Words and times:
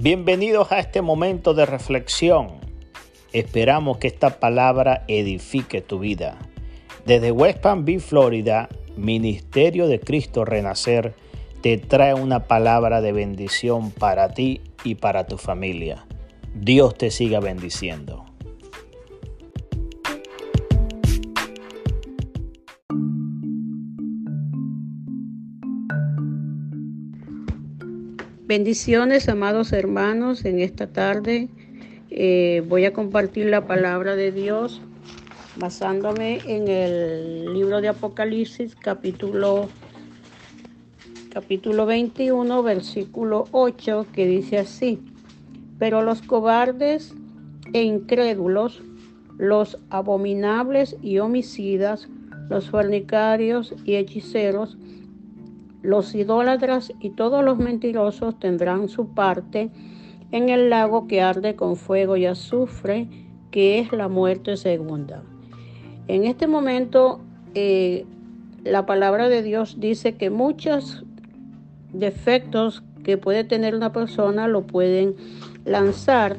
Bienvenidos 0.00 0.70
a 0.70 0.78
este 0.78 1.02
momento 1.02 1.54
de 1.54 1.66
reflexión. 1.66 2.60
Esperamos 3.32 3.98
que 3.98 4.06
esta 4.06 4.38
palabra 4.38 5.02
edifique 5.08 5.80
tu 5.80 5.98
vida. 5.98 6.38
Desde 7.04 7.32
West 7.32 7.58
Palm 7.58 7.84
Beach, 7.84 8.02
Florida, 8.02 8.68
Ministerio 8.96 9.88
de 9.88 9.98
Cristo 9.98 10.44
Renacer 10.44 11.14
te 11.62 11.78
trae 11.78 12.14
una 12.14 12.44
palabra 12.44 13.00
de 13.00 13.10
bendición 13.10 13.90
para 13.90 14.28
ti 14.28 14.60
y 14.84 14.94
para 14.94 15.26
tu 15.26 15.36
familia. 15.36 16.06
Dios 16.54 16.94
te 16.94 17.10
siga 17.10 17.40
bendiciendo. 17.40 18.27
Bendiciones, 28.48 29.28
amados 29.28 29.74
hermanos, 29.74 30.46
en 30.46 30.60
esta 30.60 30.86
tarde 30.86 31.50
eh, 32.08 32.64
voy 32.66 32.86
a 32.86 32.94
compartir 32.94 33.44
la 33.44 33.66
palabra 33.66 34.16
de 34.16 34.32
Dios 34.32 34.80
basándome 35.56 36.38
en 36.46 36.66
el 36.66 37.52
libro 37.52 37.82
de 37.82 37.88
Apocalipsis, 37.88 38.74
capítulo, 38.74 39.68
capítulo 41.30 41.84
21, 41.84 42.62
versículo 42.62 43.44
8, 43.50 44.06
que 44.14 44.26
dice 44.26 44.56
así, 44.56 44.98
pero 45.78 46.00
los 46.00 46.22
cobardes 46.22 47.14
e 47.74 47.82
incrédulos, 47.82 48.82
los 49.36 49.78
abominables 49.90 50.96
y 51.02 51.18
homicidas, 51.18 52.08
los 52.48 52.70
fornicarios 52.70 53.74
y 53.84 53.96
hechiceros, 53.96 54.78
los 55.88 56.14
idólatras 56.14 56.92
y 57.00 57.08
todos 57.08 57.42
los 57.42 57.56
mentirosos 57.56 58.38
tendrán 58.38 58.90
su 58.90 59.14
parte 59.14 59.70
en 60.32 60.50
el 60.50 60.68
lago 60.68 61.08
que 61.08 61.22
arde 61.22 61.56
con 61.56 61.76
fuego 61.76 62.18
y 62.18 62.26
azufre, 62.26 63.08
que 63.50 63.78
es 63.78 63.90
la 63.92 64.08
muerte 64.08 64.58
segunda. 64.58 65.22
En 66.06 66.24
este 66.24 66.46
momento, 66.46 67.22
eh, 67.54 68.04
la 68.64 68.84
palabra 68.84 69.30
de 69.30 69.42
Dios 69.42 69.80
dice 69.80 70.14
que 70.16 70.28
muchos 70.28 71.06
defectos 71.94 72.82
que 73.02 73.16
puede 73.16 73.44
tener 73.44 73.74
una 73.74 73.90
persona 73.90 74.46
lo 74.46 74.66
pueden 74.66 75.16
lanzar 75.64 76.36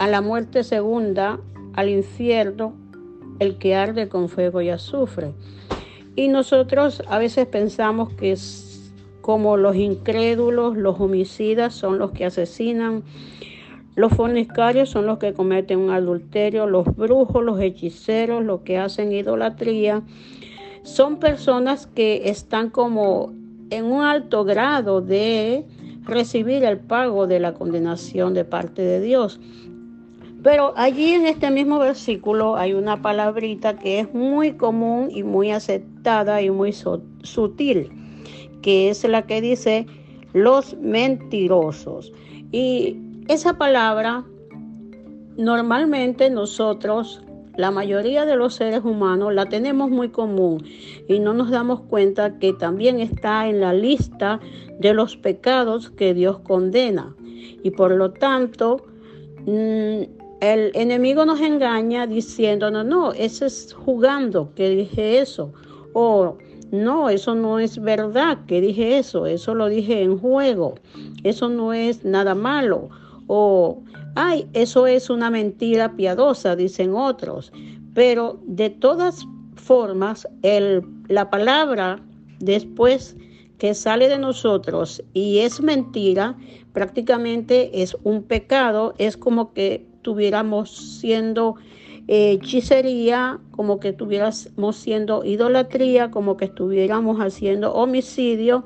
a 0.00 0.08
la 0.08 0.20
muerte 0.20 0.64
segunda, 0.64 1.38
al 1.74 1.88
infierno, 1.88 2.74
el 3.38 3.56
que 3.58 3.76
arde 3.76 4.08
con 4.08 4.28
fuego 4.28 4.60
y 4.62 4.70
azufre. 4.70 5.32
Y 6.14 6.28
nosotros 6.28 7.02
a 7.08 7.18
veces 7.18 7.46
pensamos 7.46 8.12
que 8.14 8.36
como 9.22 9.56
los 9.56 9.76
incrédulos, 9.76 10.76
los 10.76 11.00
homicidas 11.00 11.74
son 11.74 11.98
los 11.98 12.10
que 12.10 12.26
asesinan, 12.26 13.02
los 13.94 14.12
fornicarios 14.12 14.90
son 14.90 15.06
los 15.06 15.18
que 15.18 15.32
cometen 15.32 15.78
un 15.78 15.90
adulterio, 15.90 16.66
los 16.66 16.84
brujos, 16.96 17.44
los 17.44 17.60
hechiceros, 17.60 18.42
los 18.42 18.62
que 18.62 18.78
hacen 18.78 19.12
idolatría. 19.12 20.02
Son 20.82 21.18
personas 21.18 21.86
que 21.86 22.28
están 22.30 22.70
como 22.70 23.32
en 23.70 23.84
un 23.84 24.02
alto 24.02 24.44
grado 24.44 25.00
de 25.00 25.66
recibir 26.04 26.64
el 26.64 26.78
pago 26.78 27.26
de 27.26 27.38
la 27.38 27.54
condenación 27.54 28.34
de 28.34 28.44
parte 28.44 28.82
de 28.82 29.00
Dios. 29.00 29.40
Pero 30.42 30.72
allí 30.76 31.12
en 31.12 31.26
este 31.26 31.50
mismo 31.50 31.78
versículo 31.78 32.56
hay 32.56 32.72
una 32.74 33.00
palabrita 33.00 33.78
que 33.78 34.00
es 34.00 34.12
muy 34.12 34.52
común 34.52 35.08
y 35.10 35.22
muy 35.22 35.52
aceptada 35.52 36.42
y 36.42 36.50
muy 36.50 36.72
sutil, 36.72 37.90
que 38.60 38.90
es 38.90 39.04
la 39.04 39.22
que 39.22 39.40
dice 39.40 39.86
los 40.32 40.76
mentirosos. 40.78 42.12
Y 42.50 42.96
esa 43.28 43.56
palabra 43.56 44.24
normalmente 45.36 46.28
nosotros, 46.28 47.22
la 47.56 47.70
mayoría 47.70 48.26
de 48.26 48.34
los 48.34 48.54
seres 48.54 48.84
humanos, 48.84 49.32
la 49.32 49.46
tenemos 49.46 49.90
muy 49.90 50.08
común 50.08 50.64
y 51.08 51.20
no 51.20 51.34
nos 51.34 51.50
damos 51.50 51.82
cuenta 51.82 52.38
que 52.38 52.52
también 52.52 52.98
está 52.98 53.48
en 53.48 53.60
la 53.60 53.72
lista 53.72 54.40
de 54.80 54.92
los 54.92 55.16
pecados 55.16 55.90
que 55.90 56.14
Dios 56.14 56.40
condena. 56.40 57.14
Y 57.62 57.70
por 57.70 57.92
lo 57.92 58.10
tanto, 58.10 58.84
mm, 59.46 60.21
el 60.42 60.72
enemigo 60.74 61.24
nos 61.24 61.40
engaña 61.40 62.04
diciendo, 62.04 62.68
no, 62.68 62.82
no, 62.82 63.12
eso 63.12 63.46
es 63.46 63.72
jugando 63.72 64.52
que 64.56 64.70
dije 64.70 65.20
eso. 65.20 65.52
O 65.92 66.36
no, 66.72 67.08
eso 67.10 67.36
no 67.36 67.60
es 67.60 67.80
verdad 67.80 68.44
que 68.46 68.60
dije 68.60 68.98
eso, 68.98 69.26
eso 69.26 69.54
lo 69.54 69.68
dije 69.68 70.02
en 70.02 70.18
juego. 70.18 70.74
Eso 71.22 71.48
no 71.48 71.72
es 71.72 72.04
nada 72.04 72.34
malo. 72.34 72.88
O, 73.28 73.84
ay, 74.16 74.48
eso 74.52 74.88
es 74.88 75.10
una 75.10 75.30
mentira 75.30 75.94
piadosa, 75.94 76.56
dicen 76.56 76.92
otros. 76.92 77.52
Pero 77.94 78.40
de 78.44 78.70
todas 78.70 79.24
formas, 79.54 80.26
el, 80.42 80.82
la 81.06 81.30
palabra 81.30 82.00
después 82.40 83.16
que 83.58 83.74
sale 83.74 84.08
de 84.08 84.18
nosotros 84.18 85.04
y 85.12 85.38
es 85.38 85.60
mentira, 85.60 86.36
prácticamente 86.72 87.80
es 87.80 87.96
un 88.02 88.24
pecado, 88.24 88.92
es 88.98 89.16
como 89.16 89.52
que 89.52 89.91
estuviéramos 90.02 90.98
siendo 90.98 91.54
eh, 92.08 92.32
hechicería, 92.32 93.38
como 93.52 93.78
que 93.78 93.90
estuviéramos 93.90 94.74
siendo 94.76 95.24
idolatría, 95.24 96.10
como 96.10 96.36
que 96.36 96.46
estuviéramos 96.46 97.18
haciendo 97.18 97.72
homicidio 97.72 98.64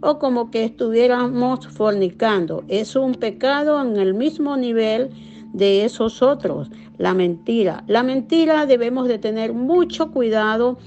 o 0.00 0.20
como 0.20 0.52
que 0.52 0.62
estuviéramos 0.62 1.66
fornicando. 1.66 2.62
Es 2.68 2.94
un 2.94 3.16
pecado 3.16 3.82
en 3.82 3.96
el 3.96 4.14
mismo 4.14 4.56
nivel 4.56 5.10
de 5.52 5.84
esos 5.84 6.22
otros, 6.22 6.70
la 6.98 7.14
mentira. 7.14 7.82
La 7.88 8.04
mentira 8.04 8.64
debemos 8.64 9.08
de 9.08 9.18
tener 9.18 9.54
mucho 9.54 10.12
cuidado 10.12 10.78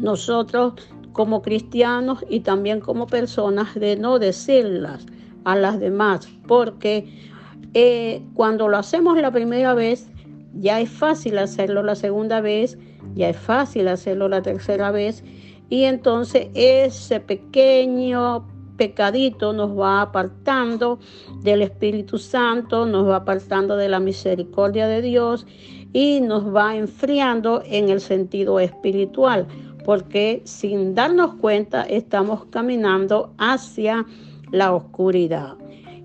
nosotros 0.00 0.74
como 1.12 1.42
cristianos 1.42 2.24
y 2.30 2.40
también 2.40 2.78
como 2.78 3.08
personas 3.08 3.74
de 3.74 3.96
no 3.96 4.20
decirlas 4.20 5.04
a 5.42 5.56
las 5.56 5.80
demás, 5.80 6.28
porque 6.46 7.26
eh, 7.74 8.22
cuando 8.34 8.68
lo 8.68 8.78
hacemos 8.78 9.18
la 9.20 9.30
primera 9.30 9.74
vez, 9.74 10.08
ya 10.54 10.80
es 10.80 10.90
fácil 10.90 11.38
hacerlo 11.38 11.82
la 11.82 11.94
segunda 11.94 12.40
vez, 12.40 12.78
ya 13.14 13.28
es 13.28 13.36
fácil 13.36 13.88
hacerlo 13.88 14.28
la 14.28 14.42
tercera 14.42 14.90
vez, 14.90 15.22
y 15.68 15.84
entonces 15.84 16.48
ese 16.54 17.20
pequeño 17.20 18.46
pecadito 18.76 19.52
nos 19.52 19.76
va 19.78 20.02
apartando 20.02 20.98
del 21.42 21.62
Espíritu 21.62 22.18
Santo, 22.18 22.86
nos 22.86 23.08
va 23.08 23.16
apartando 23.16 23.76
de 23.76 23.88
la 23.88 24.00
misericordia 24.00 24.86
de 24.86 25.02
Dios 25.02 25.46
y 25.92 26.20
nos 26.20 26.54
va 26.54 26.76
enfriando 26.76 27.62
en 27.64 27.88
el 27.88 28.00
sentido 28.00 28.60
espiritual, 28.60 29.46
porque 29.84 30.42
sin 30.44 30.94
darnos 30.94 31.34
cuenta 31.36 31.82
estamos 31.82 32.44
caminando 32.46 33.32
hacia 33.38 34.04
la 34.50 34.74
oscuridad. 34.74 35.54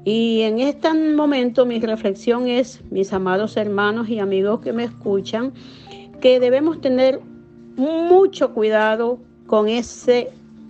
Y 0.04 0.42
en 0.42 0.60
este 0.60 0.92
momento 0.94 1.66
mi 1.66 1.80
reflexión 1.80 2.48
es, 2.48 2.82
mis 2.90 3.14
amados 3.14 3.56
hermanos 3.56 4.10
y 4.10 4.20
amigos 4.20 4.62
que 4.62 4.74
me 4.74 4.86
escuchan, 4.86 5.54
que 6.22 6.40
debemos 6.40 6.82
tener 6.82 7.20
mucho 7.76 8.54
cuidado 8.54 9.20
con 9.46 9.68
ese 9.68 10.30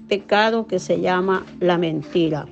pecado 0.10 0.68
que 0.68 0.80
se 0.80 1.00
llama 1.00 1.46
la 1.60 1.78
mentira. 1.78 2.46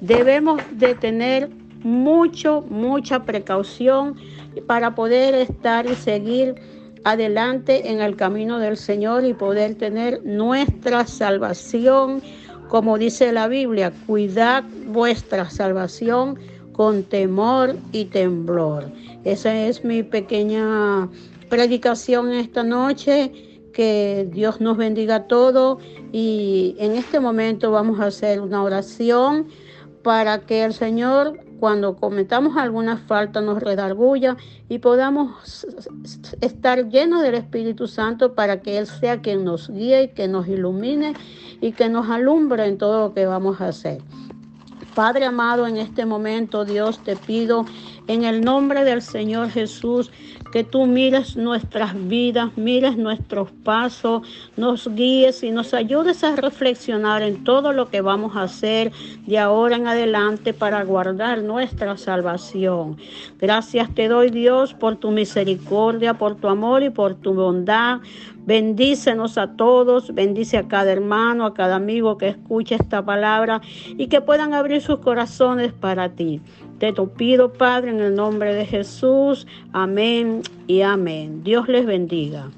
Debemos 0.00 0.60
de 0.72 0.94
tener 0.94 1.48
mucho, 1.84 2.62
mucha 2.68 3.24
precaución 3.24 4.16
para 4.66 4.94
poder 4.94 5.34
estar 5.34 5.86
y 5.86 5.94
seguir 5.94 6.56
adelante 7.04 7.90
en 7.90 8.00
el 8.00 8.16
camino 8.16 8.58
del 8.58 8.76
Señor 8.76 9.24
y 9.24 9.32
poder 9.32 9.76
tener 9.76 10.24
nuestra 10.24 11.06
salvación 11.06 12.20
como 12.68 12.98
dice 12.98 13.32
la 13.32 13.48
Biblia, 13.48 13.92
cuidad 14.06 14.64
vuestra 14.86 15.48
salvación 15.50 16.38
con 16.72 17.04
temor 17.04 17.76
y 17.92 18.06
temblor. 18.06 18.90
Esa 19.24 19.54
es 19.66 19.84
mi 19.84 20.02
pequeña 20.02 21.08
predicación 21.48 22.32
esta 22.32 22.62
noche. 22.62 23.32
Que 23.72 24.26
Dios 24.32 24.60
nos 24.60 24.78
bendiga 24.78 25.16
a 25.16 25.26
todos 25.26 25.82
y 26.10 26.74
en 26.78 26.92
este 26.92 27.20
momento 27.20 27.70
vamos 27.70 28.00
a 28.00 28.06
hacer 28.06 28.40
una 28.40 28.62
oración 28.62 29.48
para 30.02 30.40
que 30.40 30.64
el 30.64 30.72
Señor 30.72 31.38
cuando 31.58 31.96
cometamos 31.96 32.56
alguna 32.56 32.96
falta 32.96 33.40
nos 33.40 33.62
redarguya 33.62 34.36
y 34.68 34.78
podamos 34.78 35.66
estar 36.40 36.88
llenos 36.88 37.22
del 37.22 37.34
Espíritu 37.34 37.86
Santo 37.86 38.34
para 38.34 38.60
que 38.60 38.78
Él 38.78 38.86
sea 38.86 39.20
quien 39.20 39.44
nos 39.44 39.68
guíe, 39.70 40.10
que 40.10 40.28
nos 40.28 40.48
ilumine 40.48 41.14
y 41.60 41.72
que 41.72 41.88
nos 41.88 42.08
alumbre 42.10 42.66
en 42.66 42.78
todo 42.78 43.08
lo 43.08 43.14
que 43.14 43.26
vamos 43.26 43.60
a 43.60 43.68
hacer. 43.68 44.02
Padre 44.94 45.26
amado, 45.26 45.66
en 45.66 45.76
este 45.76 46.06
momento, 46.06 46.64
Dios, 46.64 46.98
te 47.00 47.16
pido 47.16 47.66
en 48.08 48.24
el 48.24 48.42
nombre 48.42 48.84
del 48.84 49.02
Señor 49.02 49.50
Jesús 49.50 50.10
que 50.52 50.64
tú 50.64 50.86
mires 50.86 51.36
nuestras 51.36 51.94
vidas, 52.08 52.56
mires 52.56 52.96
nuestros 52.96 53.50
pasos, 53.50 54.22
nos 54.56 54.88
guíes 54.94 55.42
y 55.42 55.50
nos 55.50 55.74
ayudes 55.74 56.22
a 56.24 56.36
reflexionar 56.36 57.22
en 57.22 57.44
todo 57.44 57.72
lo 57.72 57.88
que 57.88 58.00
vamos 58.00 58.36
a 58.36 58.42
hacer 58.42 58.92
de 59.26 59.38
ahora 59.38 59.76
en 59.76 59.86
adelante 59.86 60.54
para 60.54 60.82
guardar 60.84 61.42
nuestra 61.42 61.96
salvación. 61.96 62.96
Gracias 63.38 63.94
te 63.94 64.08
doy 64.08 64.30
Dios 64.30 64.72
por 64.72 64.96
tu 64.96 65.10
misericordia, 65.10 66.14
por 66.14 66.36
tu 66.36 66.48
amor 66.48 66.82
y 66.82 66.90
por 66.90 67.14
tu 67.14 67.34
bondad. 67.34 67.98
Bendícenos 68.46 69.38
a 69.38 69.56
todos, 69.56 70.14
bendice 70.14 70.56
a 70.56 70.68
cada 70.68 70.92
hermano, 70.92 71.46
a 71.46 71.54
cada 71.54 71.74
amigo 71.74 72.16
que 72.16 72.28
escuche 72.28 72.76
esta 72.76 73.04
palabra 73.04 73.60
y 73.88 74.06
que 74.06 74.20
puedan 74.20 74.54
abrir 74.54 74.80
sus 74.80 75.00
corazones 75.00 75.72
para 75.72 76.10
ti. 76.10 76.40
Te 76.78 76.92
lo 76.92 77.08
pido, 77.08 77.52
Padre, 77.52 77.90
en 77.90 78.00
el 78.00 78.14
nombre 78.14 78.54
de 78.54 78.66
Jesús. 78.66 79.46
Amén 79.72 80.42
y 80.66 80.82
amén. 80.82 81.42
Dios 81.42 81.68
les 81.68 81.86
bendiga. 81.86 82.50